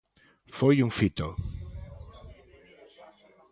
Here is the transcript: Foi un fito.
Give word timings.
Foi 0.57 0.75
un 0.85 0.91
fito. 0.99 1.27